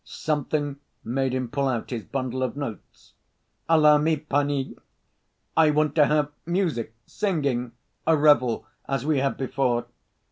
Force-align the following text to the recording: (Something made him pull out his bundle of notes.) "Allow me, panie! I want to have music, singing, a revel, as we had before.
(Something 0.03 0.77
made 1.03 1.31
him 1.31 1.47
pull 1.47 1.67
out 1.67 1.91
his 1.91 2.01
bundle 2.03 2.41
of 2.41 2.57
notes.) 2.57 3.13
"Allow 3.69 3.99
me, 3.99 4.17
panie! 4.17 4.75
I 5.55 5.69
want 5.69 5.93
to 5.93 6.07
have 6.07 6.31
music, 6.43 6.95
singing, 7.05 7.73
a 8.07 8.17
revel, 8.17 8.65
as 8.89 9.05
we 9.05 9.19
had 9.19 9.37
before. 9.37 9.85